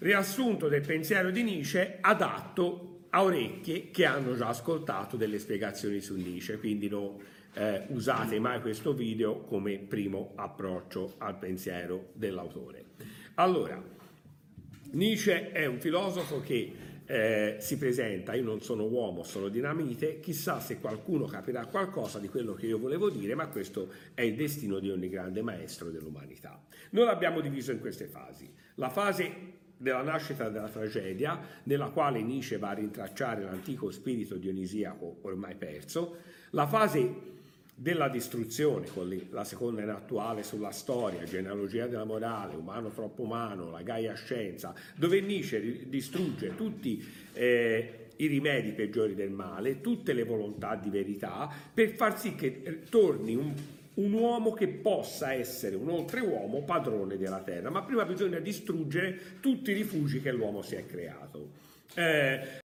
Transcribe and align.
Riassunto 0.00 0.68
del 0.68 0.82
pensiero 0.82 1.30
di 1.30 1.42
Nietzsche 1.42 1.96
adatto 1.98 3.06
a 3.08 3.22
orecchie 3.22 3.90
che 3.90 4.04
hanno 4.04 4.36
già 4.36 4.48
ascoltato 4.48 5.16
delle 5.16 5.38
spiegazioni 5.38 6.02
su 6.02 6.14
Nietzsche, 6.16 6.58
quindi 6.58 6.90
non 6.90 7.16
eh, 7.54 7.84
usate 7.88 8.38
mai 8.38 8.60
questo 8.60 8.92
video 8.92 9.40
come 9.40 9.78
primo 9.78 10.32
approccio 10.34 11.14
al 11.16 11.38
pensiero 11.38 12.10
dell'autore. 12.12 12.84
Allora, 13.36 13.82
Nietzsche 14.90 15.52
è 15.52 15.64
un 15.64 15.80
filosofo 15.80 16.42
che 16.42 16.70
eh, 17.10 17.56
si 17.58 17.76
presenta, 17.76 18.34
io 18.34 18.44
non 18.44 18.60
sono 18.60 18.84
uomo, 18.84 19.24
sono 19.24 19.48
dinamite, 19.48 20.20
chissà 20.20 20.60
se 20.60 20.78
qualcuno 20.78 21.24
capirà 21.24 21.66
qualcosa 21.66 22.20
di 22.20 22.28
quello 22.28 22.54
che 22.54 22.66
io 22.66 22.78
volevo 22.78 23.10
dire, 23.10 23.34
ma 23.34 23.48
questo 23.48 23.88
è 24.14 24.22
il 24.22 24.36
destino 24.36 24.78
di 24.78 24.90
ogni 24.90 25.08
grande 25.08 25.42
maestro 25.42 25.90
dell'umanità. 25.90 26.62
Noi 26.90 27.06
l'abbiamo 27.06 27.40
diviso 27.40 27.72
in 27.72 27.80
queste 27.80 28.06
fasi. 28.06 28.48
La 28.76 28.90
fase 28.90 29.58
della 29.76 30.02
nascita 30.02 30.50
della 30.50 30.68
tragedia, 30.68 31.40
nella 31.64 31.88
quale 31.88 32.22
Nietzsche 32.22 32.58
va 32.58 32.68
a 32.68 32.74
rintracciare 32.74 33.42
l'antico 33.42 33.90
spirito 33.90 34.36
dionisiaco 34.36 35.18
ormai 35.22 35.56
perso, 35.56 36.18
la 36.50 36.68
fase 36.68 37.38
della 37.80 38.10
distruzione, 38.10 38.88
con 38.92 39.08
la 39.30 39.44
seconda 39.44 39.80
in 39.80 39.88
attuale 39.88 40.42
sulla 40.42 40.70
storia, 40.70 41.24
genealogia 41.24 41.86
della 41.86 42.04
morale, 42.04 42.54
umano 42.54 42.90
troppo 42.90 43.22
umano, 43.22 43.70
la 43.70 43.80
Gaia 43.80 44.12
Scienza, 44.12 44.74
dove 44.96 45.22
Nietzsche 45.22 45.88
distrugge 45.88 46.54
tutti 46.54 47.02
eh, 47.32 48.08
i 48.16 48.26
rimedi 48.26 48.72
peggiori 48.72 49.14
del 49.14 49.30
male, 49.30 49.80
tutte 49.80 50.12
le 50.12 50.24
volontà 50.24 50.74
di 50.74 50.90
verità, 50.90 51.50
per 51.72 51.94
far 51.94 52.20
sì 52.20 52.34
che 52.34 52.60
eh, 52.62 52.80
torni 52.90 53.34
un, 53.34 53.50
un 53.94 54.12
uomo 54.12 54.52
che 54.52 54.68
possa 54.68 55.32
essere 55.32 55.74
un 55.74 55.88
oltreuomo 55.88 56.62
padrone 56.64 57.16
della 57.16 57.40
terra. 57.40 57.70
Ma 57.70 57.82
prima 57.82 58.04
bisogna 58.04 58.40
distruggere 58.40 59.18
tutti 59.40 59.70
i 59.70 59.74
rifugi 59.74 60.20
che 60.20 60.32
l'uomo 60.32 60.60
si 60.60 60.74
è 60.74 60.84
creato. 60.84 61.48
Eh, 61.94 62.60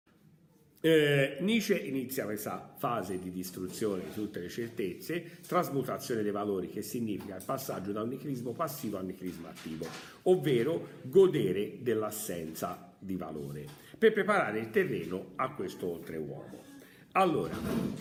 eh, 0.83 1.37
Nietzsche 1.41 1.75
inizia 1.75 2.25
questa 2.25 2.73
fase 2.75 3.19
di 3.19 3.31
distruzione 3.31 4.03
di 4.05 4.13
tutte 4.13 4.39
le 4.39 4.49
certezze, 4.49 5.39
trasmutazione 5.47 6.23
dei 6.23 6.31
valori 6.31 6.69
che 6.69 6.81
significa 6.81 7.35
il 7.35 7.43
passaggio 7.45 7.91
da 7.91 8.01
un 8.01 8.09
nichilismo 8.09 8.51
passivo 8.51 8.97
a 8.97 9.01
un 9.01 9.07
nichilismo 9.07 9.47
attivo, 9.47 9.85
ovvero 10.23 10.99
godere 11.03 11.77
dell'assenza 11.81 12.93
di 12.97 13.15
valore, 13.15 13.65
per 13.97 14.11
preparare 14.11 14.59
il 14.59 14.71
terreno 14.71 15.33
a 15.35 15.53
questo 15.53 15.87
oltreuomo. 15.87 16.69
Allora, 17.13 17.57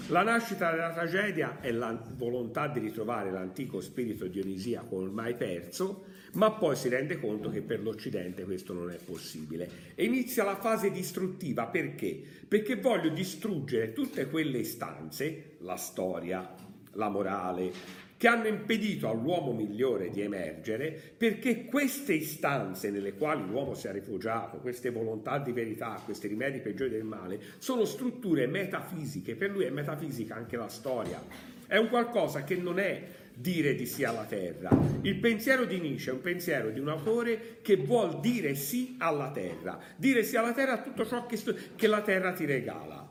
la 0.07 0.23
nascita 0.23 0.71
della 0.71 0.93
tragedia 0.93 1.59
è 1.61 1.73
la 1.73 2.01
volontà 2.15 2.69
di 2.69 2.79
ritrovare 2.79 3.33
l'antico 3.33 3.81
spirito 3.81 4.29
dionisiaco 4.29 4.99
ormai 4.99 5.35
perso, 5.35 6.05
ma 6.35 6.53
poi 6.53 6.77
si 6.77 6.89
rende 6.89 7.19
conto 7.19 7.51
che 7.51 7.61
per 7.61 7.83
l'Occidente 7.83 8.45
questo 8.45 8.73
non 8.73 8.89
è 8.89 8.99
possibile. 9.05 9.69
E 9.97 10.05
inizia 10.05 10.45
la 10.45 10.55
fase 10.55 10.93
distruttiva 10.93 11.67
perché? 11.67 12.23
Perché 12.47 12.77
voglio 12.77 13.09
distruggere 13.09 13.93
tutte 13.93 14.29
quelle 14.29 14.59
istanze, 14.59 15.57
la 15.63 15.77
storia, 15.77 16.55
la 16.93 17.09
morale, 17.09 17.73
che 18.21 18.29
hanno 18.29 18.49
impedito 18.49 19.09
all'uomo 19.09 19.55
migliore 19.55 20.11
di 20.11 20.21
emergere 20.21 20.91
perché 21.17 21.65
queste 21.65 22.13
istanze 22.13 22.91
nelle 22.91 23.15
quali 23.15 23.47
l'uomo 23.47 23.73
si 23.73 23.87
è 23.87 23.93
rifugiato, 23.93 24.59
queste 24.59 24.91
volontà 24.91 25.39
di 25.39 25.53
verità, 25.53 25.99
questi 26.05 26.29
rimedi 26.29 26.61
peggiori 26.61 26.91
del 26.91 27.05
male, 27.05 27.41
sono 27.57 27.87
strutture 27.87 28.47
metafisiche, 28.47 29.37
per 29.37 29.49
lui 29.49 29.65
è 29.65 29.71
metafisica 29.71 30.35
anche 30.35 30.59
la 30.59 30.69
storia, 30.69 31.19
è 31.67 31.79
un 31.79 31.89
qualcosa 31.89 32.45
che 32.45 32.57
non 32.57 32.79
è 32.79 33.03
dire 33.33 33.75
di 33.75 33.87
sì 33.87 34.05
alla 34.05 34.27
terra. 34.27 34.69
Il 35.01 35.17
pensiero 35.17 35.65
di 35.65 35.81
Nietzsche 35.81 36.11
è 36.11 36.13
un 36.13 36.21
pensiero 36.21 36.69
di 36.69 36.79
un 36.79 36.91
autore 36.91 37.61
che 37.63 37.77
vuol 37.77 38.21
dire 38.21 38.55
sì 38.55 38.97
alla 38.99 39.31
terra, 39.31 39.81
dire 39.97 40.25
sì 40.25 40.37
alla 40.37 40.53
terra 40.53 40.73
a 40.73 40.83
tutto 40.83 41.07
ciò 41.07 41.25
che, 41.25 41.39
che 41.75 41.87
la 41.87 42.03
terra 42.03 42.33
ti 42.33 42.45
regala 42.45 43.10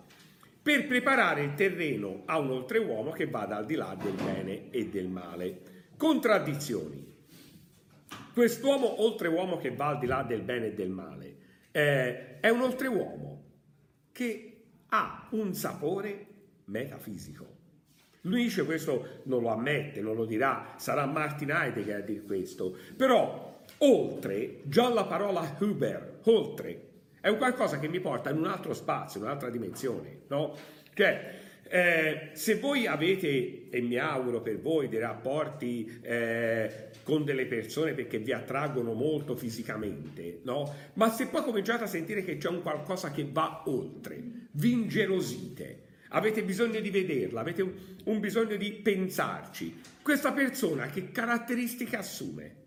per 0.61 0.87
preparare 0.87 1.43
il 1.43 1.53
terreno 1.53 2.23
a 2.25 2.37
un 2.37 2.51
oltreuomo 2.51 3.11
che 3.11 3.27
vada 3.27 3.57
al 3.57 3.65
di 3.65 3.75
là 3.75 3.95
del 3.99 4.13
bene 4.13 4.69
e 4.71 4.87
del 4.89 5.07
male. 5.07 5.61
Contraddizioni. 5.97 7.07
Quest'uomo 8.33 9.01
oltreuomo 9.03 9.57
che 9.57 9.71
va 9.71 9.87
al 9.87 9.99
di 9.99 10.05
là 10.05 10.23
del 10.23 10.41
bene 10.41 10.67
e 10.67 10.73
del 10.73 10.89
male 10.89 11.37
eh, 11.71 12.39
è 12.39 12.49
un 12.49 12.61
oltreuomo 12.61 13.43
che 14.11 14.63
ha 14.89 15.27
un 15.31 15.53
sapore 15.53 16.25
metafisico. 16.65 17.57
Lui 18.21 18.43
dice 18.43 18.65
questo, 18.65 19.21
non 19.23 19.41
lo 19.41 19.49
ammette, 19.49 20.01
non 20.01 20.15
lo 20.15 20.25
dirà, 20.25 20.73
sarà 20.77 21.05
Martin 21.05 21.51
Heidegger 21.51 22.01
a 22.01 22.03
dire 22.03 22.21
questo, 22.21 22.77
però 22.95 23.61
oltre, 23.77 24.61
già 24.63 24.89
la 24.89 25.05
parola 25.05 25.55
Huber, 25.59 26.19
oltre, 26.23 26.88
è 27.21 27.27
un 27.27 27.37
qualcosa 27.37 27.79
che 27.79 27.87
mi 27.87 27.99
porta 27.99 28.29
in 28.29 28.37
un 28.37 28.47
altro 28.47 28.73
spazio, 28.73 29.19
in 29.19 29.25
un'altra 29.25 29.49
dimensione, 29.49 30.21
no? 30.27 30.55
Cioè, 30.93 31.47
eh, 31.71 32.29
se 32.33 32.55
voi 32.55 32.87
avete, 32.87 33.69
e 33.69 33.81
mi 33.81 33.97
auguro 33.97 34.41
per 34.41 34.59
voi, 34.59 34.87
dei 34.87 34.99
rapporti 34.99 35.99
eh, 36.01 36.89
con 37.03 37.23
delle 37.23 37.45
persone 37.45 37.93
perché 37.93 38.17
vi 38.17 38.33
attraggono 38.33 38.93
molto 38.93 39.35
fisicamente, 39.35 40.39
no? 40.43 40.73
Ma 40.93 41.11
se 41.11 41.27
poi 41.27 41.43
cominciate 41.43 41.83
a 41.83 41.87
sentire 41.87 42.23
che 42.23 42.37
c'è 42.37 42.49
un 42.49 42.61
qualcosa 42.61 43.11
che 43.11 43.27
va 43.31 43.63
oltre, 43.67 44.19
vi 44.51 44.71
ingelosite, 44.71 45.83
avete 46.09 46.43
bisogno 46.43 46.79
di 46.79 46.89
vederla, 46.89 47.41
avete 47.41 47.61
un, 47.61 47.73
un 48.05 48.19
bisogno 48.19 48.55
di 48.55 48.71
pensarci, 48.71 49.79
questa 50.01 50.31
persona 50.31 50.87
che 50.87 51.11
caratteristiche 51.11 51.97
assume? 51.97 52.58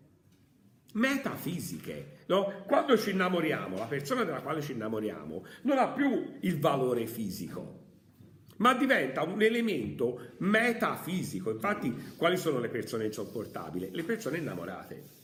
Metafisiche. 0.93 2.25
No? 2.27 2.65
Quando 2.67 2.97
ci 2.97 3.11
innamoriamo, 3.11 3.77
la 3.77 3.87
persona 3.87 4.25
della 4.25 4.41
quale 4.41 4.63
ci 4.63 4.73
innamoriamo 4.73 5.45
non 5.63 5.79
ha 5.79 5.89
più 5.89 6.37
il 6.41 6.59
valore 6.59 7.07
fisico, 7.07 7.81
ma 8.57 8.75
diventa 8.75 9.23
un 9.23 9.43
elemento 9.43 10.35
metafisico. 10.39 11.51
Infatti, 11.51 12.15
quali 12.17 12.37
sono 12.37 12.59
le 12.59 12.69
persone 12.69 13.07
insopportabili? 13.07 13.91
Le 13.93 14.05
persone 14.05 14.39
innamorate. 14.39 15.22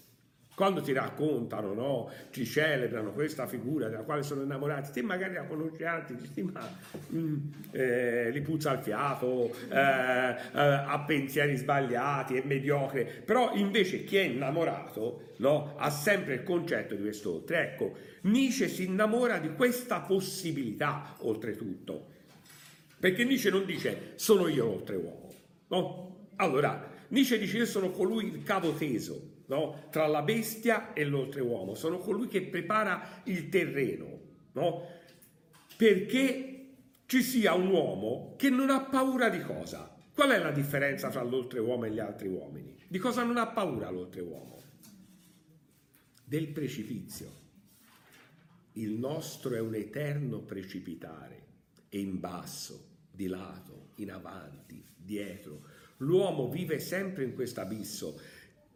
Quando 0.59 0.81
ti 0.81 0.93
raccontano, 0.93 1.73
no, 1.73 2.11
ci 2.31 2.45
celebrano 2.45 3.13
questa 3.13 3.47
figura 3.47 3.87
della 3.87 4.03
quale 4.03 4.25
sono 4.25 4.43
innamorati, 4.43 4.91
te 4.91 5.03
magari 5.03 5.35
la 5.35 5.45
conosci 5.45 5.85
anche, 5.85 6.17
dici, 6.17 6.43
ma 6.43 6.69
mm, 7.13 7.37
eh, 7.71 8.31
li 8.33 8.41
puzza 8.41 8.73
il 8.73 8.81
fiato, 8.81 9.55
eh, 9.71 9.77
eh, 9.77 10.37
ha 10.53 11.05
pensieri 11.07 11.55
sbagliati, 11.55 12.39
è 12.39 12.43
mediocre, 12.45 13.05
però 13.05 13.55
invece 13.55 14.03
chi 14.03 14.17
è 14.17 14.23
innamorato 14.23 15.35
no, 15.37 15.77
ha 15.79 15.91
sempre 15.91 16.35
il 16.35 16.43
concetto 16.43 16.97
di 16.97 17.03
quest'oltre. 17.03 17.61
Ecco, 17.61 17.97
Nietzsche 18.23 18.67
si 18.67 18.83
innamora 18.83 19.39
di 19.39 19.53
questa 19.53 20.01
possibilità, 20.01 21.15
oltretutto, 21.19 22.07
perché 22.99 23.23
Nietzsche 23.23 23.51
non 23.51 23.65
dice 23.65 24.15
sono 24.17 24.49
io 24.49 24.65
l'oltreuomo, 24.65 25.35
no? 25.69 26.31
Allora, 26.35 26.85
Nietzsche 27.11 27.39
dice 27.39 27.59
io 27.59 27.67
sono 27.67 27.91
colui 27.91 28.27
il 28.27 28.43
cavo 28.43 28.73
teso, 28.73 29.37
no? 29.49 29.89
tra 29.91 30.07
la 30.07 30.23
bestia 30.23 30.93
e 30.93 31.05
l'oltreuomo, 31.05 31.75
sono 31.75 31.99
colui 31.99 32.29
che 32.29 32.43
prepara 32.43 33.23
il 33.25 33.49
terreno, 33.49 34.21
no? 34.53 34.87
perché 35.77 36.55
ci 37.07 37.23
sia 37.23 37.55
un 37.55 37.69
uomo 37.69 38.35
che 38.37 38.51
non 38.51 38.71
ha 38.71 38.81
paura 38.81 39.29
di 39.29 39.41
cosa? 39.41 39.95
Qual 40.15 40.31
è 40.31 40.39
la 40.39 40.51
differenza 40.51 41.09
tra 41.09 41.23
l'oltreuomo 41.23 41.85
e 41.85 41.93
gli 41.93 42.01
altri 42.01 42.29
uomini? 42.29 42.77
Di 42.89 42.99
cosa 42.99 43.23
non 43.23 43.37
ha 43.37 43.47
paura 43.47 43.89
l'oltreuomo? 43.91 44.63
Del 46.25 46.49
precipizio. 46.49 47.47
Il 48.73 48.93
nostro 48.93 49.55
è 49.55 49.61
un 49.61 49.75
eterno 49.75 50.41
precipitare, 50.41 51.47
e 51.89 51.99
in 52.01 52.21
basso, 52.21 52.87
di 53.11 53.27
lato, 53.27 53.91
in 53.97 54.11
avanti, 54.11 54.85
dietro. 54.97 55.63
L'uomo 55.99 56.49
vive 56.49 56.79
sempre 56.79 57.25
in 57.25 57.35
questo 57.35 57.61
abisso 57.61 58.21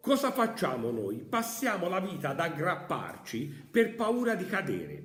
Cosa 0.03 0.33
facciamo 0.33 0.91
noi? 0.91 1.19
Passiamo 1.19 1.89
la 1.89 2.01
vita 2.01 2.31
ad 2.31 2.41
aggrapparci 2.41 3.67
per 3.71 3.95
paura 3.95 4.35
di 4.35 4.47
cadere. 4.47 5.05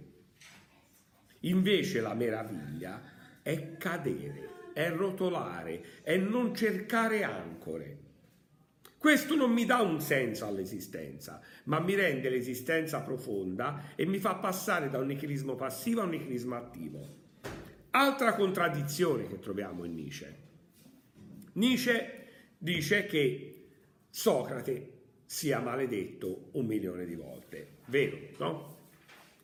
Invece 1.41 2.01
la 2.01 2.15
meraviglia 2.15 2.99
è 3.43 3.77
cadere, 3.77 4.71
è 4.73 4.89
rotolare, 4.89 6.01
è 6.01 6.17
non 6.17 6.55
cercare 6.55 7.21
ancore. 7.21 7.97
Questo 8.97 9.35
non 9.35 9.51
mi 9.51 9.65
dà 9.65 9.81
un 9.81 10.01
senso 10.01 10.47
all'esistenza, 10.47 11.41
ma 11.65 11.79
mi 11.79 11.93
rende 11.93 12.31
l'esistenza 12.31 13.01
profonda 13.01 13.93
e 13.93 14.07
mi 14.07 14.17
fa 14.17 14.33
passare 14.37 14.89
da 14.89 14.97
un 14.97 15.05
nichilismo 15.05 15.53
passivo 15.53 16.01
a 16.01 16.05
un 16.05 16.09
nichilismo 16.09 16.55
attivo. 16.55 17.15
Altra 17.91 18.33
contraddizione 18.33 19.27
che 19.27 19.37
troviamo 19.37 19.83
in 19.83 19.93
Nietzsche. 19.93 20.37
Nietzsche 21.53 22.25
dice 22.57 23.05
che 23.05 23.51
Socrate 24.09 24.93
sia 25.25 25.59
maledetto 25.59 26.49
un 26.53 26.65
milione 26.65 27.05
di 27.05 27.15
volte. 27.15 27.77
Vero, 27.85 28.17
no? 28.37 28.75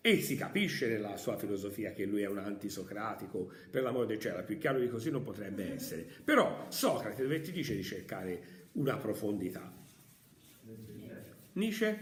e 0.06 0.20
si 0.20 0.36
capisce 0.36 0.90
nella 0.90 1.16
sua 1.16 1.38
filosofia 1.38 1.94
che 1.94 2.04
lui 2.04 2.24
è 2.24 2.28
un 2.28 2.38
antisocratico, 2.38 3.50
per 3.72 3.84
l'amore 3.84 4.06
del 4.06 4.20
cielo, 4.20 4.44
più 4.44 4.58
chiaro 4.58 4.78
di 4.80 4.90
così 4.90 5.10
non 5.10 5.24
potrebbe 5.24 5.74
essere. 5.74 6.06
Però 6.26 6.66
Socrate 6.68 7.22
dove 7.22 7.40
ti 7.40 7.54
dice 7.54 7.74
di 7.74 7.84
cercare 7.84 8.42
una 8.74 8.98
profondità? 8.98 9.72
Nietzsche? 11.54 11.98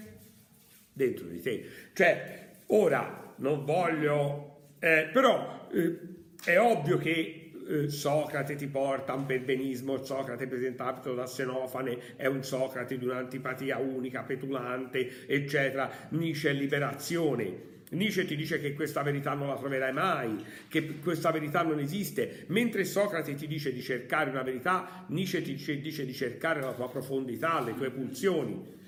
Dentro 0.92 1.28
di 1.28 1.42
te. 1.42 1.64
Cioè, 1.94 2.50
ora 2.68 3.36
non 3.38 3.66
voglio... 3.66 4.72
Eh, 4.80 5.08
però 5.14 5.70
eh, 5.72 6.00
è 6.44 6.58
ovvio 6.58 6.98
che 6.98 7.51
Socrate 7.88 8.56
ti 8.56 8.68
porta 8.68 9.14
un 9.14 9.26
perbenismo, 9.26 10.04
Socrate 10.04 10.48
presentato 10.48 11.14
da 11.14 11.24
Xenofane 11.24 12.16
è 12.16 12.26
un 12.26 12.44
Socrate 12.44 12.98
di 12.98 13.06
un'antipatia 13.06 13.78
unica, 13.78 14.24
petulante, 14.24 15.26
eccetera, 15.28 15.90
Nietzsche 16.10 16.50
è 16.50 16.54
liberazione, 16.54 17.70
Nietzsche 17.92 18.26
ti 18.26 18.36
dice 18.36 18.60
che 18.62 18.74
questa 18.74 19.02
verità 19.02 19.34
non 19.34 19.48
la 19.50 19.58
troverai 19.58 19.92
mai, 19.92 20.44
che 20.70 21.00
questa 21.00 21.30
verità 21.32 21.62
non 21.62 21.80
esiste, 21.80 22.46
mentre 22.48 22.86
Socrate 22.86 23.36
ti 23.36 23.48
dice 23.48 23.74
di 23.74 23.82
cercare 23.82 24.30
una 24.30 24.44
verità, 24.44 25.06
Nietzsche 25.08 25.42
ti 25.42 25.56
dice 25.82 26.06
di 26.06 26.14
cercare 26.14 26.62
la 26.62 26.74
tua 26.74 26.90
profondità, 26.90 27.62
le 27.62 27.76
tue 27.76 27.92
pulsioni. 27.92 28.80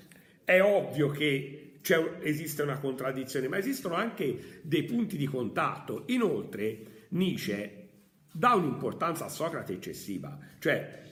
È 0.42 0.60
ovvio 0.60 1.10
che 1.10 1.72
esiste 2.22 2.62
una 2.62 2.78
contraddizione, 2.78 3.46
ma 3.46 3.58
esistono 3.58 3.94
anche 3.94 4.60
dei 4.62 4.84
punti 4.84 5.18
di 5.18 5.26
contatto. 5.26 6.04
Inoltre, 6.06 6.78
Nietzsche 7.08 7.83
dà 8.36 8.54
un'importanza 8.54 9.26
a 9.26 9.28
Socrate 9.28 9.74
eccessiva, 9.74 10.36
cioè 10.58 11.02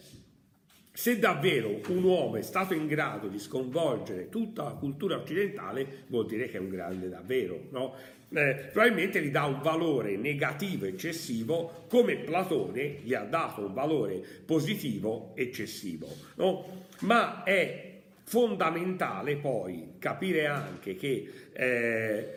se 0.93 1.19
davvero 1.21 1.81
un 1.89 2.03
uomo 2.03 2.37
è 2.37 2.43
stato 2.43 2.75
in 2.75 2.89
grado 2.89 3.29
di 3.29 3.39
sconvolgere 3.39 4.29
tutta 4.29 4.65
la 4.65 4.73
cultura 4.73 5.17
occidentale, 5.17 6.05
vuol 6.09 6.27
dire 6.27 6.49
che 6.49 6.57
è 6.57 6.61
un 6.61 6.69
grande 6.69 7.09
davvero, 7.09 7.69
no? 7.71 7.95
eh, 8.31 8.71
probabilmente 8.73 9.23
gli 9.23 9.31
dà 9.31 9.45
un 9.45 9.63
valore 9.63 10.17
negativo 10.17 10.85
eccessivo 10.85 11.87
come 11.89 12.17
Platone 12.17 12.99
gli 13.03 13.15
ha 13.15 13.23
dato 13.23 13.65
un 13.65 13.73
valore 13.73 14.21
positivo 14.45 15.31
eccessivo. 15.37 16.09
No? 16.35 16.87
Ma 17.01 17.45
è 17.45 18.01
fondamentale 18.25 19.37
poi 19.37 19.95
capire 19.99 20.47
anche 20.47 20.97
che 20.97 21.31
eh, 21.53 22.37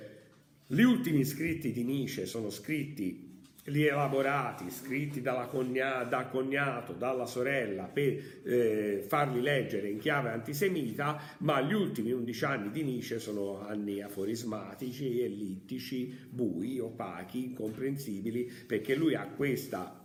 gli 0.68 0.82
ultimi 0.82 1.26
scritti 1.26 1.72
di 1.72 1.84
Nietzsche 1.84 2.28
sono 2.28 2.50
scritti 2.52 3.25
rielaborati, 3.66 4.70
scritti 4.70 5.24
cogna, 5.50 6.04
dal 6.04 6.30
cognato, 6.30 6.94
dalla 6.94 7.26
sorella, 7.26 7.86
per 7.86 8.42
eh, 8.44 9.06
farli 9.08 9.42
leggere 9.42 9.90
in 9.90 9.98
chiave 9.98 10.30
antisemita, 10.30 11.20
ma 11.40 11.62
gli 11.62 11.74
ultimi 11.74 12.12
11 12.12 12.46
anni 12.46 12.72
di 12.72 12.84
Nietzsche 12.84 13.20
sono 13.20 13.62
anni 13.62 14.02
aforismatici, 14.02 15.22
ellittici, 15.22 16.16
bui, 16.30 16.80
opachi, 16.80 17.46
incomprensibili, 17.46 18.52
perché 18.68 18.96
lui 18.96 19.16
ha 19.16 19.28
questa 19.28 20.02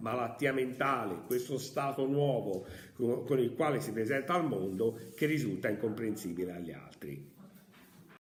malattia 0.00 0.52
mentale, 0.52 1.22
questo 1.26 1.58
stato 1.58 2.06
nuovo 2.06 2.66
con 2.96 3.38
il 3.38 3.54
quale 3.54 3.80
si 3.80 3.92
presenta 3.92 4.34
al 4.34 4.46
mondo 4.46 4.98
che 5.14 5.26
risulta 5.26 5.68
incomprensibile 5.68 6.52
agli 6.52 6.72
altri. 6.72 7.36